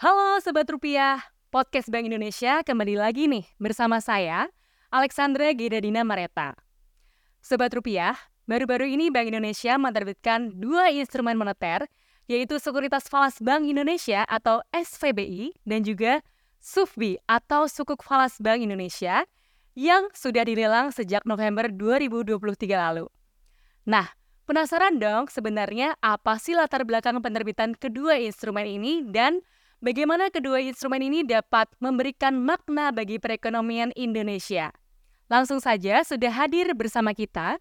Halo 0.00 0.40
Sobat 0.40 0.64
Rupiah, 0.64 1.20
Podcast 1.52 1.92
Bank 1.92 2.08
Indonesia 2.08 2.64
kembali 2.64 2.96
lagi 2.96 3.28
nih 3.28 3.44
bersama 3.60 4.00
saya, 4.00 4.48
Alexandra 4.88 5.52
Gedadina 5.52 6.08
Mareta. 6.08 6.56
Sobat 7.44 7.68
Rupiah, 7.68 8.16
baru-baru 8.48 8.88
ini 8.88 9.12
Bank 9.12 9.28
Indonesia 9.28 9.76
menerbitkan 9.76 10.56
dua 10.56 10.88
instrumen 10.88 11.36
moneter, 11.36 11.84
yaitu 12.32 12.56
Sekuritas 12.56 13.12
Falas 13.12 13.44
Bank 13.44 13.68
Indonesia 13.68 14.24
atau 14.24 14.64
SVBI 14.72 15.52
dan 15.68 15.84
juga 15.84 16.24
SUFBI 16.64 17.20
atau 17.28 17.68
Sukuk 17.68 18.00
Falas 18.00 18.40
Bank 18.40 18.64
Indonesia 18.64 19.28
yang 19.76 20.08
sudah 20.16 20.48
dilelang 20.48 20.96
sejak 20.96 21.28
November 21.28 21.68
2023 21.68 22.40
lalu. 22.72 23.04
Nah, 23.84 24.08
penasaran 24.48 24.96
dong 24.96 25.28
sebenarnya 25.28 25.92
apa 26.00 26.40
sih 26.40 26.56
latar 26.56 26.88
belakang 26.88 27.20
penerbitan 27.20 27.76
kedua 27.76 28.16
instrumen 28.16 28.64
ini 28.64 29.04
dan 29.04 29.44
bagaimana 29.80 30.28
kedua 30.28 30.60
instrumen 30.60 31.00
ini 31.00 31.24
dapat 31.24 31.66
memberikan 31.80 32.36
makna 32.36 32.92
bagi 32.92 33.16
perekonomian 33.16 33.90
Indonesia. 33.96 34.70
Langsung 35.32 35.58
saja 35.58 36.04
sudah 36.04 36.30
hadir 36.30 36.70
bersama 36.76 37.16
kita 37.16 37.58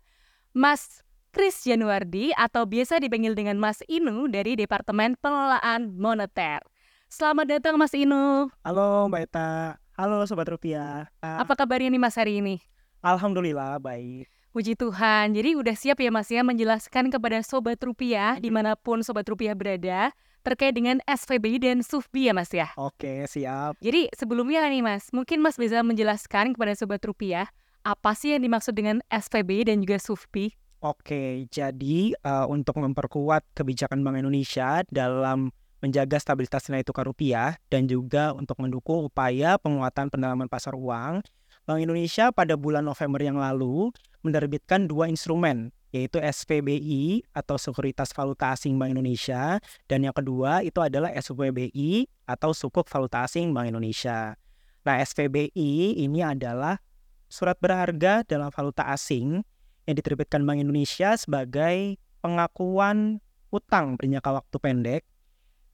Mas 0.51 1.01
Kris 1.31 1.63
Januardi 1.63 2.35
atau 2.35 2.67
biasa 2.67 2.99
dipanggil 2.99 3.33
dengan 3.33 3.55
Mas 3.57 3.79
Inu 3.87 4.27
dari 4.27 4.57
Departemen 4.59 5.15
Pengelolaan 5.17 5.95
Moneter. 5.95 6.61
Selamat 7.09 7.57
datang 7.57 7.77
Mas 7.77 7.93
Inu. 7.95 8.49
Halo 8.61 9.09
Mbak 9.09 9.21
Eta, 9.29 9.77
halo 9.97 10.25
Sobat 10.29 10.49
Rupiah. 10.49 11.09
Apa 11.21 11.57
kabarnya 11.57 11.89
nih 11.89 12.01
Mas 12.01 12.17
hari 12.17 12.41
ini? 12.41 12.61
Alhamdulillah 13.01 13.79
baik. 13.79 14.29
Puji 14.49 14.73
Tuhan, 14.73 15.37
jadi 15.37 15.53
udah 15.53 15.77
siap 15.77 16.01
ya 16.01 16.09
Mas 16.09 16.25
ya 16.33 16.41
menjelaskan 16.41 17.13
kepada 17.13 17.37
Sobat 17.45 17.77
Rupiah 17.85 18.41
di 18.41 18.49
mana 18.49 18.73
pun 18.73 19.05
Sobat 19.05 19.29
Rupiah 19.29 19.53
berada 19.53 20.09
terkait 20.41 20.73
dengan 20.73 20.97
SVBI 21.05 21.61
dan 21.61 21.77
SUFBI 21.85 22.21
ya 22.27 22.33
Mas 22.33 22.49
ya? 22.49 22.73
Oke 22.73 23.29
siap. 23.29 23.77
Jadi 23.77 24.09
sebelumnya 24.09 24.65
nih 24.65 24.81
Mas, 24.81 25.13
mungkin 25.13 25.45
Mas 25.45 25.53
bisa 25.53 25.85
menjelaskan 25.85 26.57
kepada 26.57 26.73
Sobat 26.73 26.97
Rupiah 27.05 27.45
apa 27.85 28.17
sih 28.17 28.33
yang 28.33 28.41
dimaksud 28.41 28.73
dengan 28.73 29.05
SVBI 29.13 29.69
dan 29.69 29.85
juga 29.85 30.01
SUFBI? 30.01 30.57
Oke, 30.81 31.45
jadi 31.53 32.17
uh, 32.25 32.49
untuk 32.49 32.81
memperkuat 32.81 33.53
kebijakan 33.53 34.01
Bank 34.01 34.17
Indonesia 34.17 34.81
dalam 34.89 35.53
menjaga 35.79 36.17
stabilitas 36.17 36.65
nilai 36.67 36.81
tukar 36.81 37.07
rupiah 37.07 37.55
dan 37.69 37.87
juga 37.87 38.35
untuk 38.35 38.59
mendukung 38.59 39.05
upaya 39.07 39.61
penguatan 39.61 40.09
pendalaman 40.09 40.49
pasar 40.49 40.75
uang, 40.75 41.21
Bank 41.69 41.85
Indonesia 41.85 42.33
pada 42.33 42.57
bulan 42.57 42.81
November 42.81 43.21
yang 43.21 43.37
lalu 43.37 43.93
menerbitkan 44.25 44.89
dua 44.89 45.05
instrumen, 45.05 45.69
yaitu 45.93 46.17
SPBI 46.17 47.21
atau 47.29 47.61
Sekuritas 47.61 48.09
Valuta 48.09 48.57
Asing 48.57 48.81
Bank 48.81 48.97
Indonesia, 48.97 49.61
dan 49.85 50.01
yang 50.01 50.17
kedua 50.17 50.65
itu 50.65 50.81
adalah 50.81 51.13
SUPBI 51.13 52.09
atau 52.25 52.57
Sukuk 52.57 52.89
Valuta 52.89 53.21
Asing 53.21 53.53
Bank 53.53 53.69
Indonesia. 53.69 54.33
Nah, 54.81 54.97
SPBI 54.97 56.01
ini 56.01 56.25
adalah 56.25 56.81
surat 57.29 57.61
berharga 57.61 58.25
dalam 58.25 58.49
valuta 58.49 58.89
asing 58.89 59.45
yang 59.85 59.93
diterbitkan 59.93 60.41
Bank 60.49 60.65
Indonesia 60.65 61.13
sebagai 61.21 62.01
pengakuan 62.25 63.21
utang 63.53 63.93
berjangka 63.93 64.41
waktu 64.41 64.57
pendek 64.57 65.01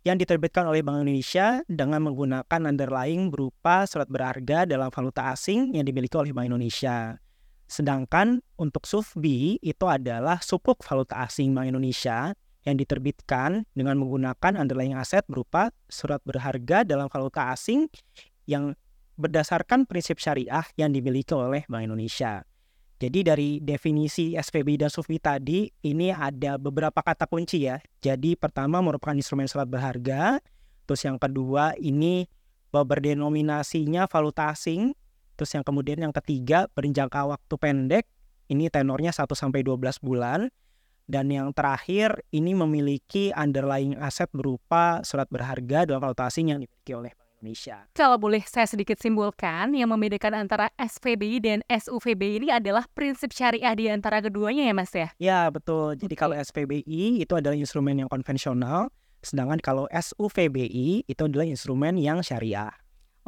yang 0.05 0.21
diterbitkan 0.21 0.69
oleh 0.69 0.85
Bank 0.85 1.01
Indonesia 1.01 1.65
dengan 1.65 2.05
menggunakan 2.05 2.61
underlying 2.69 3.33
berupa 3.33 3.89
surat 3.89 4.05
berharga 4.05 4.69
dalam 4.69 4.93
valuta 4.93 5.33
asing 5.33 5.73
yang 5.73 5.81
dimiliki 5.81 6.13
oleh 6.13 6.29
Bank 6.29 6.53
Indonesia. 6.53 7.17
Sedangkan 7.65 8.45
untuk 8.61 8.85
SUFBI 8.85 9.65
itu 9.65 9.85
adalah 9.89 10.37
sukuk 10.45 10.85
valuta 10.85 11.25
asing 11.25 11.57
Bank 11.57 11.73
Indonesia 11.73 12.37
yang 12.69 12.77
diterbitkan 12.77 13.65
dengan 13.73 13.97
menggunakan 13.97 14.61
underlying 14.61 14.93
aset 14.93 15.25
berupa 15.25 15.73
surat 15.89 16.21
berharga 16.21 16.85
dalam 16.85 17.09
valuta 17.09 17.49
asing 17.49 17.89
yang 18.45 18.77
berdasarkan 19.17 19.89
prinsip 19.89 20.21
syariah 20.21 20.65
yang 20.77 20.93
dimiliki 20.93 21.33
oleh 21.33 21.65
Bank 21.65 21.89
Indonesia. 21.89 22.45
Jadi 22.95 23.27
dari 23.27 23.49
definisi 23.59 24.39
SPB 24.39 24.79
dan 24.79 24.87
SUFBI 24.87 25.19
tadi 25.19 25.67
ini 25.83 26.15
ada 26.15 26.55
beberapa 26.55 27.03
kata 27.03 27.27
kunci 27.27 27.67
ya. 27.67 27.83
Jadi 27.99 28.39
pertama 28.39 28.79
merupakan 28.79 29.11
instrumen 29.11 29.51
surat 29.51 29.67
berharga, 29.67 30.39
terus 30.87 31.03
yang 31.03 31.19
kedua 31.19 31.75
ini 31.75 32.23
berdenominasinya 32.71 34.07
valuta 34.07 34.47
asing, 34.51 34.95
terus 35.35 35.51
yang 35.55 35.63
kemudian 35.67 35.99
yang 36.07 36.15
ketiga 36.15 36.71
berjangka 36.71 37.27
waktu 37.27 37.55
pendek, 37.59 38.05
ini 38.47 38.71
tenornya 38.71 39.11
1 39.11 39.27
sampai 39.35 39.63
12 39.63 39.99
bulan. 39.99 40.47
Dan 41.05 41.29
yang 41.29 41.53
terakhir 41.53 42.25
ini 42.33 42.57
memiliki 42.57 43.29
underlying 43.37 43.93
aset 44.01 44.25
berupa 44.33 45.05
surat 45.05 45.29
berharga 45.29 45.85
dalam 45.85 46.01
valuta 46.01 46.25
asing 46.25 46.49
yang 46.49 46.57
dimiliki 46.57 46.97
oleh 46.97 47.13
Indonesia. 47.45 47.85
Kalau 47.93 48.17
boleh 48.17 48.41
saya 48.49 48.65
sedikit 48.65 48.97
simpulkan, 48.97 49.77
yang 49.77 49.93
membedakan 49.93 50.33
antara 50.33 50.73
SVBI 50.81 51.37
dan 51.37 51.59
SUVBI 51.69 52.41
ini 52.41 52.49
adalah 52.49 52.89
prinsip 52.97 53.29
syariah 53.29 53.77
di 53.77 53.85
antara 53.85 54.17
keduanya 54.25 54.65
ya 54.65 54.73
Mas 54.73 54.89
ya? 54.89 55.13
Ya 55.21 55.39
betul, 55.53 55.93
jadi 55.93 56.17
kalau 56.17 56.33
SPBI 56.33 57.21
itu 57.21 57.33
adalah 57.37 57.53
instrumen 57.53 58.01
yang 58.01 58.09
konvensional, 58.09 58.89
sedangkan 59.21 59.61
kalau 59.61 59.85
SUVBI 59.93 61.05
itu 61.05 61.21
adalah 61.21 61.45
instrumen 61.45 62.01
yang 62.01 62.25
syariah. 62.25 62.73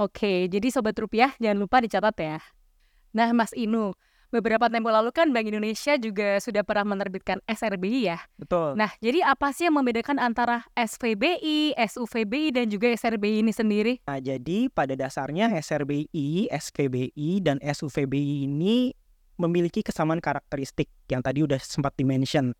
Oke, 0.01 0.50
jadi 0.50 0.66
Sobat 0.73 0.97
Rupiah 0.97 1.38
jangan 1.38 1.61
lupa 1.61 1.77
dicatat 1.77 2.17
ya. 2.17 2.41
Nah 3.13 3.29
Mas 3.38 3.53
Inu, 3.53 3.94
beberapa 4.29 4.67
tempo 4.67 4.91
lalu 4.91 5.09
kan 5.15 5.31
Bank 5.31 5.47
Indonesia 5.47 5.95
juga 5.95 6.39
sudah 6.43 6.63
pernah 6.67 6.95
menerbitkan 6.95 7.39
SRBI 7.47 8.01
ya. 8.11 8.19
Betul. 8.35 8.75
Nah, 8.75 8.91
jadi 8.99 9.23
apa 9.23 9.51
sih 9.55 9.67
yang 9.67 9.75
membedakan 9.79 10.19
antara 10.19 10.67
SVBI, 10.75 11.75
SUVBI 11.75 12.55
dan 12.55 12.65
juga 12.67 12.91
SRBI 12.91 13.43
ini 13.43 13.53
sendiri? 13.55 13.93
Nah, 14.03 14.19
jadi 14.19 14.67
pada 14.71 14.93
dasarnya 14.93 15.51
SRBI, 15.55 16.51
SVBI 16.51 17.31
dan 17.39 17.57
SUVBI 17.63 18.47
ini 18.47 18.91
memiliki 19.38 19.85
kesamaan 19.85 20.19
karakteristik 20.19 20.89
yang 21.07 21.21
tadi 21.21 21.45
udah 21.45 21.61
sempat 21.61 21.94
dimention 21.95 22.51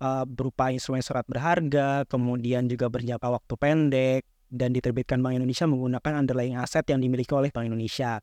uh, 0.00 0.24
berupa 0.24 0.72
instrumen 0.72 1.04
surat 1.04 1.28
berharga, 1.28 2.08
kemudian 2.08 2.66
juga 2.66 2.88
berjangka 2.88 3.28
waktu 3.28 3.54
pendek 3.60 4.22
dan 4.52 4.74
diterbitkan 4.74 5.20
Bank 5.24 5.40
Indonesia 5.40 5.64
menggunakan 5.64 6.12
underlying 6.24 6.58
aset 6.60 6.84
yang 6.88 7.00
dimiliki 7.00 7.32
oleh 7.32 7.48
Bank 7.52 7.68
Indonesia. 7.68 8.20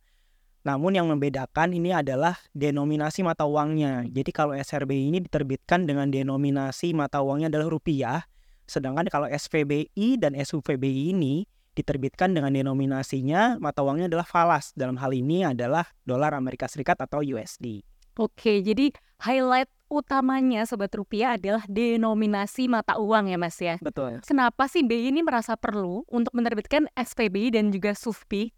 Namun 0.68 0.92
yang 0.96 1.08
membedakan 1.08 1.72
ini 1.72 1.96
adalah 1.96 2.36
denominasi 2.52 3.24
mata 3.24 3.48
uangnya. 3.48 4.04
Jadi 4.12 4.32
kalau 4.36 4.52
SRB 4.52 4.92
ini 4.92 5.24
diterbitkan 5.24 5.88
dengan 5.88 6.12
denominasi 6.12 6.92
mata 6.92 7.24
uangnya 7.24 7.48
adalah 7.48 7.72
rupiah, 7.72 8.20
sedangkan 8.68 9.08
kalau 9.08 9.28
SVBI 9.32 10.20
dan 10.20 10.36
SUVBI 10.36 11.16
ini 11.16 11.48
diterbitkan 11.80 12.36
dengan 12.36 12.52
denominasinya 12.52 13.56
mata 13.64 13.80
uangnya 13.80 14.12
adalah 14.12 14.28
falas. 14.28 14.76
Dalam 14.76 15.00
hal 15.00 15.16
ini 15.16 15.48
adalah 15.48 15.88
dolar 16.04 16.36
Amerika 16.36 16.68
Serikat 16.68 17.00
atau 17.00 17.24
USD. 17.24 17.88
Oke, 18.20 18.60
jadi 18.60 18.92
highlight 19.24 19.72
utamanya 19.88 20.68
sobat 20.68 20.92
rupiah 20.92 21.40
adalah 21.40 21.64
denominasi 21.72 22.68
mata 22.68 23.00
uang 23.00 23.32
ya 23.32 23.40
Mas 23.40 23.56
ya. 23.64 23.80
Betul. 23.80 24.20
Kenapa 24.28 24.68
sih 24.68 24.84
BI 24.84 25.08
ini 25.08 25.24
merasa 25.24 25.56
perlu 25.56 26.04
untuk 26.12 26.36
menerbitkan 26.36 26.92
SVBI 27.00 27.56
dan 27.56 27.72
juga 27.72 27.96
SUFBI? 27.96 28.52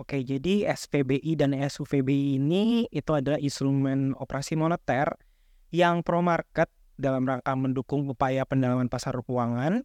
Oke, 0.00 0.24
jadi 0.24 0.64
SPBI 0.64 1.36
dan 1.36 1.52
SUVBI 1.52 2.40
ini 2.40 2.88
itu 2.88 3.12
adalah 3.12 3.36
instrumen 3.36 4.16
operasi 4.16 4.56
moneter 4.56 5.12
yang 5.68 6.00
pro 6.00 6.24
market 6.24 6.72
dalam 6.96 7.28
rangka 7.28 7.52
mendukung 7.52 8.08
upaya 8.08 8.48
pendalaman 8.48 8.88
pasar 8.88 9.12
keuangan, 9.20 9.84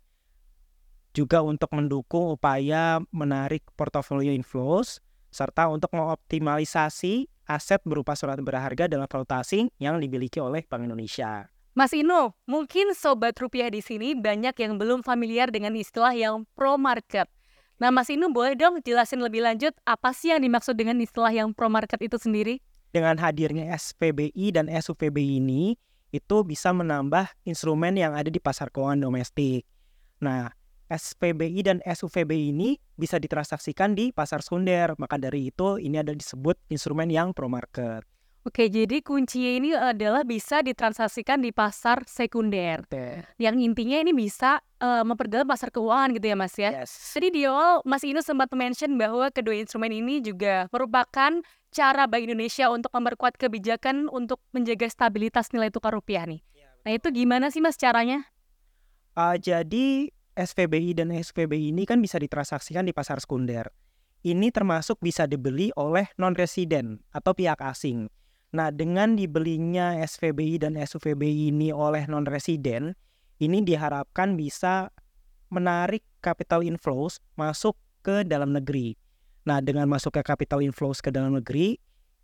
juga 1.11 1.43
untuk 1.43 1.67
mendukung 1.75 2.31
upaya 2.31 3.03
menarik 3.11 3.67
portofolio 3.75 4.31
inflows, 4.31 5.03
serta 5.35 5.67
untuk 5.67 5.91
mengoptimalisasi 5.91 7.27
aset 7.51 7.83
berupa 7.83 8.15
surat 8.15 8.39
berharga 8.39 8.87
dalam 8.87 9.11
valuta 9.11 9.43
asing 9.43 9.67
yang 9.83 9.99
dimiliki 9.99 10.39
oleh 10.39 10.63
Bank 10.63 10.87
Indonesia. 10.87 11.51
Mas 11.75 11.91
Ino, 11.91 12.39
mungkin 12.47 12.95
sobat 12.95 13.35
rupiah 13.35 13.67
di 13.67 13.83
sini 13.83 14.15
banyak 14.15 14.55
yang 14.63 14.79
belum 14.79 15.03
familiar 15.03 15.51
dengan 15.51 15.75
istilah 15.75 16.15
yang 16.15 16.47
pro 16.55 16.79
market. 16.79 17.27
Nah, 17.75 17.91
Mas 17.91 18.07
Inu 18.07 18.31
boleh 18.31 18.55
dong 18.55 18.79
jelasin 18.79 19.19
lebih 19.19 19.43
lanjut 19.43 19.75
apa 19.83 20.15
sih 20.15 20.31
yang 20.31 20.39
dimaksud 20.39 20.79
dengan 20.79 20.95
istilah 21.03 21.31
yang 21.35 21.51
pro 21.51 21.67
market 21.67 21.99
itu 21.99 22.15
sendiri? 22.15 22.63
Dengan 22.95 23.19
hadirnya 23.19 23.67
SPBI 23.75 24.55
dan 24.55 24.71
SUVBI 24.71 25.43
ini, 25.43 25.75
itu 26.15 26.37
bisa 26.47 26.71
menambah 26.71 27.27
instrumen 27.43 27.99
yang 27.99 28.15
ada 28.15 28.31
di 28.31 28.39
pasar 28.39 28.71
keuangan 28.71 29.03
domestik. 29.03 29.67
Nah, 30.23 30.47
SPBI 30.87 31.59
dan 31.67 31.83
SUVBI 31.83 32.55
ini 32.55 32.79
bisa 32.95 33.19
ditransaksikan 33.19 33.91
di 33.91 34.15
pasar 34.15 34.39
sekunder. 34.39 34.95
Maka 34.95 35.19
dari 35.19 35.51
itu, 35.51 35.75
ini 35.75 35.99
ada 35.99 36.15
disebut 36.15 36.55
instrumen 36.71 37.11
yang 37.11 37.35
pro 37.35 37.51
market. 37.51 38.07
Oke, 38.45 38.69
jadi 38.69 39.01
kuncinya 39.01 39.51
ini 39.57 39.69
adalah 39.73 40.21
bisa 40.21 40.61
ditransaksikan 40.61 41.41
di 41.41 41.49
pasar 41.49 42.05
sekunder. 42.05 42.85
Yang 43.41 43.55
intinya 43.65 43.97
ini 43.97 44.13
bisa 44.13 44.61
uh, 44.77 45.01
memperdalam 45.01 45.49
pasar 45.49 45.73
keuangan 45.73 46.13
gitu 46.13 46.29
ya 46.29 46.37
Mas 46.37 46.53
ya. 46.53 46.85
Yes. 46.85 46.93
Jadi 47.17 47.33
di 47.33 47.41
awal 47.49 47.81
Mas 47.89 48.05
Inu 48.05 48.21
sempat 48.21 48.53
mention 48.53 49.01
bahwa 49.01 49.33
kedua 49.33 49.57
instrumen 49.57 49.89
ini 49.89 50.21
juga 50.21 50.69
merupakan 50.69 51.41
cara 51.73 52.05
Bank 52.05 52.29
Indonesia 52.29 52.69
untuk 52.69 52.93
memperkuat 52.93 53.33
kebijakan 53.33 54.13
untuk 54.13 54.37
menjaga 54.53 54.93
stabilitas 54.93 55.49
nilai 55.49 55.73
tukar 55.73 55.97
rupiah 55.97 56.29
nih. 56.29 56.45
Ya, 56.53 56.69
nah 56.85 56.93
itu 56.93 57.09
gimana 57.09 57.49
sih 57.49 57.65
Mas 57.65 57.81
caranya? 57.81 58.29
Uh, 59.17 59.41
jadi 59.41 60.13
SVBI 60.37 60.93
dan 60.93 61.09
SVBI 61.09 61.73
ini 61.73 61.89
kan 61.89 61.97
bisa 61.97 62.21
ditransaksikan 62.21 62.85
di 62.85 62.93
pasar 62.93 63.17
sekunder. 63.17 63.73
Ini 64.21 64.53
termasuk 64.53 65.01
bisa 65.01 65.25
dibeli 65.25 65.73
oleh 65.73 66.13
non-resident 66.21 67.01
atau 67.09 67.33
pihak 67.33 67.57
asing. 67.65 68.05
Nah, 68.55 68.71
dengan 68.71 69.19
dibelinya 69.19 69.99
SVBI 69.99 70.63
dan 70.63 70.79
SUVBI 70.79 71.51
ini 71.51 71.75
oleh 71.75 72.07
non-resident, 72.07 72.95
ini 73.43 73.59
diharapkan 73.59 74.39
bisa 74.39 74.87
menarik 75.51 76.07
capital 76.23 76.63
inflows 76.63 77.19
masuk 77.35 77.75
ke 77.99 78.23
dalam 78.23 78.55
negeri. 78.55 78.95
Nah, 79.43 79.59
dengan 79.59 79.91
masuk 79.91 80.15
ke 80.15 80.23
capital 80.23 80.63
inflows 80.63 81.03
ke 81.03 81.11
dalam 81.11 81.35
negeri, 81.35 81.75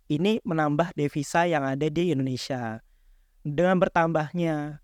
ini 0.08 0.40
menambah 0.40 0.96
devisa 0.96 1.44
yang 1.44 1.68
ada 1.68 1.92
di 1.92 2.16
Indonesia. 2.16 2.80
Dengan 3.44 3.76
bertambahnya 3.76 4.80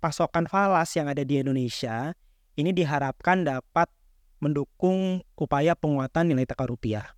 pasokan 0.00 0.48
falas 0.48 0.88
yang 0.96 1.12
ada 1.12 1.20
di 1.20 1.36
Indonesia, 1.36 2.16
ini 2.56 2.72
diharapkan 2.72 3.44
dapat 3.44 3.92
mendukung 4.40 5.20
upaya 5.36 5.76
penguatan 5.76 6.32
nilai 6.32 6.48
tukar 6.48 6.72
rupiah. 6.72 7.12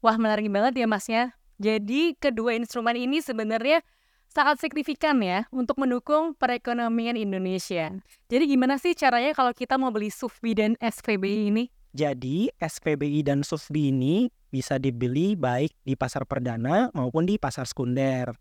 Wah, 0.00 0.16
menarik 0.16 0.48
banget 0.48 0.80
ya 0.80 0.86
Mas 0.88 1.04
ya. 1.12 1.36
Jadi 1.62 2.18
kedua 2.18 2.58
instrumen 2.58 2.98
ini 2.98 3.22
sebenarnya 3.22 3.86
sangat 4.26 4.58
signifikan 4.58 5.22
ya 5.22 5.46
untuk 5.54 5.78
mendukung 5.78 6.34
perekonomian 6.34 7.14
Indonesia. 7.14 7.94
Jadi 8.26 8.44
gimana 8.50 8.82
sih 8.82 8.98
caranya 8.98 9.30
kalau 9.30 9.54
kita 9.54 9.78
mau 9.78 9.94
beli 9.94 10.10
SUFBI 10.10 10.52
dan 10.58 10.72
SVBI 10.82 11.54
ini? 11.54 11.70
Jadi 11.94 12.50
SPBI 12.58 13.22
dan 13.22 13.46
SUFBI 13.46 13.94
ini 13.94 14.26
bisa 14.50 14.82
dibeli 14.82 15.38
baik 15.38 15.70
di 15.86 15.94
pasar 15.94 16.26
perdana 16.26 16.90
maupun 16.96 17.30
di 17.30 17.38
pasar 17.38 17.68
sekunder. 17.68 18.34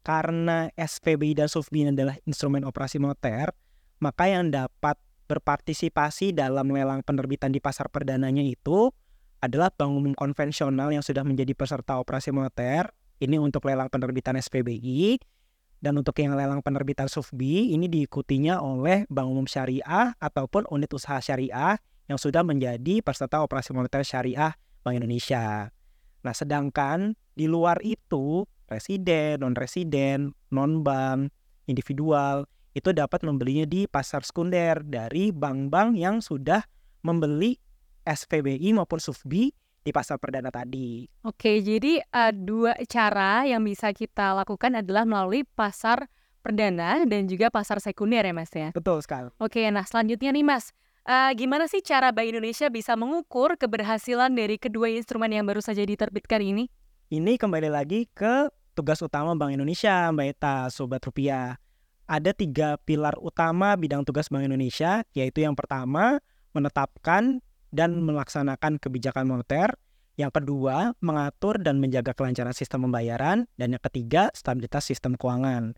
Karena 0.00 0.72
SPBI 0.72 1.44
dan 1.44 1.52
SUFBI 1.52 1.92
adalah 1.92 2.16
instrumen 2.24 2.64
operasi 2.64 2.96
moneter, 2.96 3.52
maka 4.00 4.32
yang 4.32 4.48
dapat 4.48 4.96
berpartisipasi 5.28 6.32
dalam 6.32 6.72
lelang 6.72 7.04
penerbitan 7.04 7.52
di 7.52 7.60
pasar 7.60 7.92
perdananya 7.92 8.42
itu 8.42 8.94
adalah 9.42 9.74
bank 9.74 9.90
umum 9.90 10.14
konvensional 10.14 10.94
yang 10.94 11.02
sudah 11.02 11.26
menjadi 11.26 11.52
peserta 11.52 11.98
operasi 11.98 12.30
moneter. 12.30 12.94
Ini 13.18 13.38
untuk 13.42 13.66
lelang 13.66 13.90
penerbitan 13.90 14.38
SPBI 14.38 15.18
dan 15.82 15.98
untuk 15.98 16.14
yang 16.22 16.38
lelang 16.38 16.62
penerbitan 16.62 17.10
SUFBI 17.10 17.74
ini 17.74 17.90
diikutinya 17.90 18.62
oleh 18.62 19.02
bank 19.10 19.26
umum 19.26 19.46
syariah 19.50 20.14
ataupun 20.22 20.70
unit 20.70 20.90
usaha 20.94 21.18
syariah 21.18 21.74
yang 22.06 22.18
sudah 22.22 22.46
menjadi 22.46 23.02
peserta 23.02 23.42
operasi 23.42 23.74
moneter 23.74 24.06
syariah 24.06 24.54
Bank 24.86 25.02
Indonesia. 25.02 25.74
Nah, 26.22 26.34
sedangkan 26.34 27.18
di 27.34 27.50
luar 27.50 27.82
itu, 27.82 28.46
residen, 28.70 29.42
non-residen, 29.42 30.30
non-bank, 30.54 31.34
individual, 31.66 32.46
itu 32.78 32.94
dapat 32.94 33.26
membelinya 33.26 33.66
di 33.66 33.90
pasar 33.90 34.22
sekunder 34.22 34.86
dari 34.86 35.34
bank-bank 35.34 35.98
yang 35.98 36.22
sudah 36.22 36.62
membeli 37.02 37.58
SPBI 38.02 38.74
maupun 38.74 38.98
SUFBI 38.98 39.54
di 39.82 39.90
pasar 39.90 40.18
perdana 40.22 40.50
tadi. 40.54 41.06
Oke, 41.26 41.58
jadi 41.58 41.98
uh, 42.14 42.30
dua 42.30 42.78
cara 42.86 43.42
yang 43.46 43.66
bisa 43.66 43.90
kita 43.90 44.34
lakukan 44.38 44.78
adalah 44.78 45.02
melalui 45.02 45.42
pasar 45.42 46.06
perdana 46.42 47.02
dan 47.06 47.26
juga 47.26 47.50
pasar 47.50 47.82
sekunder 47.82 48.22
ya 48.22 48.34
Mas 48.34 48.50
ya? 48.54 48.70
Betul 48.70 49.02
sekali. 49.02 49.30
Oke, 49.42 49.66
nah 49.70 49.82
selanjutnya 49.82 50.30
nih 50.30 50.46
Mas, 50.46 50.70
Uh, 51.02 51.34
gimana 51.34 51.66
sih 51.66 51.82
cara 51.82 52.14
Bank 52.14 52.30
Indonesia 52.30 52.70
bisa 52.70 52.94
mengukur 52.94 53.58
keberhasilan 53.58 54.30
dari 54.38 54.54
kedua 54.54 54.86
instrumen 54.86 55.34
yang 55.34 55.42
baru 55.42 55.58
saja 55.58 55.82
diterbitkan 55.82 56.38
ini? 56.38 56.70
Ini 57.10 57.42
kembali 57.42 57.66
lagi 57.74 58.06
ke 58.14 58.46
tugas 58.78 59.02
utama 59.02 59.34
Bank 59.34 59.58
Indonesia, 59.58 60.14
Mbak 60.14 60.26
Eta, 60.38 60.70
Sobat 60.70 61.02
Rupiah. 61.02 61.58
Ada 62.06 62.30
tiga 62.30 62.78
pilar 62.86 63.18
utama 63.18 63.74
bidang 63.74 64.06
tugas 64.06 64.30
Bank 64.30 64.46
Indonesia, 64.46 65.02
yaitu 65.10 65.42
yang 65.42 65.58
pertama, 65.58 66.22
menetapkan 66.54 67.42
dan 67.72 67.98
melaksanakan 68.04 68.78
kebijakan 68.78 69.26
moneter. 69.26 69.74
Yang 70.20 70.44
kedua, 70.44 70.92
mengatur 71.00 71.56
dan 71.56 71.80
menjaga 71.80 72.12
kelancaran 72.12 72.52
sistem 72.52 72.86
pembayaran. 72.86 73.48
Dan 73.56 73.74
yang 73.74 73.82
ketiga, 73.82 74.28
stabilitas 74.36 74.84
sistem 74.84 75.16
keuangan. 75.16 75.72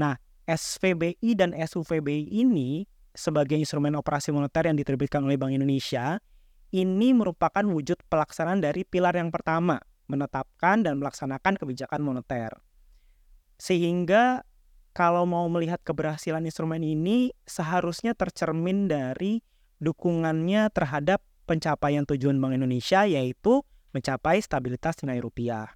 Nah, 0.00 0.16
SVBI 0.48 1.36
dan 1.36 1.52
SUVBI 1.52 2.32
ini 2.32 2.88
sebagai 3.12 3.60
instrumen 3.60 3.92
operasi 4.00 4.32
moneter 4.32 4.64
yang 4.64 4.80
diterbitkan 4.80 5.20
oleh 5.20 5.36
Bank 5.36 5.52
Indonesia, 5.52 6.16
ini 6.72 7.12
merupakan 7.12 7.64
wujud 7.64 8.00
pelaksanaan 8.08 8.64
dari 8.64 8.88
pilar 8.88 9.12
yang 9.16 9.28
pertama, 9.28 9.76
menetapkan 10.08 10.80
dan 10.80 10.96
melaksanakan 10.96 11.60
kebijakan 11.60 12.00
moneter. 12.00 12.56
Sehingga 13.60 14.46
kalau 14.96 15.28
mau 15.28 15.44
melihat 15.52 15.82
keberhasilan 15.84 16.46
instrumen 16.46 16.80
ini 16.80 17.34
seharusnya 17.44 18.16
tercermin 18.16 18.88
dari 18.88 19.44
dukungannya 19.78 20.70
terhadap 20.74 21.22
pencapaian 21.48 22.04
tujuan 22.04 22.36
Bank 22.36 22.54
Indonesia 22.54 23.08
yaitu 23.08 23.64
mencapai 23.96 24.38
stabilitas 24.44 25.00
nilai 25.00 25.24
rupiah. 25.24 25.72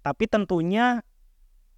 Tapi 0.00 0.24
tentunya 0.30 1.02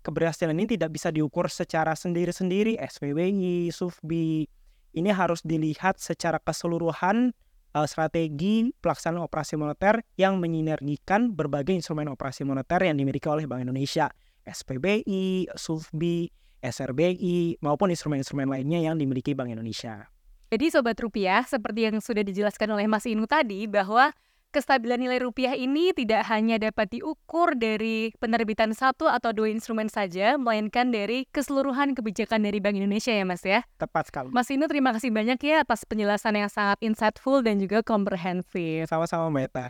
keberhasilan 0.05 0.55
ini 0.55 0.77
tidak 0.77 0.93
bisa 0.95 1.09
diukur 1.09 1.49
secara 1.49 1.97
sendiri-sendiri 1.97 2.77
SPBI, 2.79 3.73
SUFBI. 3.73 4.47
Ini 4.93 5.11
harus 5.17 5.41
dilihat 5.41 5.97
secara 5.97 6.37
keseluruhan 6.37 7.33
uh, 7.73 7.87
strategi 7.89 8.69
pelaksanaan 8.85 9.25
operasi 9.25 9.57
moneter 9.57 10.05
yang 10.21 10.37
menyinergikan 10.37 11.33
berbagai 11.33 11.73
instrumen 11.73 12.13
operasi 12.13 12.45
moneter 12.45 12.85
yang 12.85 13.01
dimiliki 13.01 13.25
oleh 13.25 13.49
Bank 13.49 13.65
Indonesia, 13.65 14.13
SPBI, 14.45 15.49
SUFBI, 15.57 16.29
SRBI, 16.61 17.59
maupun 17.65 17.89
instrumen-instrumen 17.91 18.53
lainnya 18.53 18.85
yang 18.85 19.01
dimiliki 19.01 19.33
Bank 19.33 19.49
Indonesia. 19.49 20.12
Jadi 20.52 20.69
Sobat 20.69 21.00
Rupiah, 21.00 21.49
seperti 21.49 21.88
yang 21.88 21.96
sudah 22.04 22.20
dijelaskan 22.20 22.76
oleh 22.76 22.84
Mas 22.84 23.08
Inu 23.08 23.25
tadi, 23.25 23.64
bahwa 23.64 24.12
kestabilan 24.52 25.00
nilai 25.00 25.16
rupiah 25.25 25.56
ini 25.56 25.96
tidak 25.96 26.28
hanya 26.28 26.60
dapat 26.60 26.93
diukur 26.93 27.56
dari 27.56 28.12
penerbitan 28.20 28.76
satu 28.76 29.08
atau 29.08 29.32
dua 29.32 29.49
instrumen 29.49 29.88
saja, 29.88 30.37
melainkan 30.37 30.93
dari 30.93 31.25
keseluruhan 31.32 31.96
kebijakan 31.96 32.44
dari 32.44 32.60
Bank 32.60 32.76
Indonesia 32.76 33.16
ya 33.16 33.25
Mas 33.25 33.40
ya? 33.49 33.64
Tepat 33.81 34.12
sekali. 34.12 34.28
Mas 34.28 34.52
Inu 34.52 34.69
terima 34.69 34.93
kasih 34.93 35.08
banyak 35.08 35.40
ya 35.40 35.64
atas 35.64 35.88
penjelasan 35.88 36.37
yang 36.37 36.52
sangat 36.52 36.76
insightful 36.84 37.40
dan 37.40 37.56
juga 37.56 37.81
komprehensif. 37.81 38.93
Sama-sama 38.93 39.32
Mbak 39.32 39.44
Eta. 39.49 39.66